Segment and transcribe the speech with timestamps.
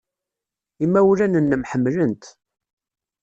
[0.83, 2.23] Imawlan-nnem ḥemmlen-t.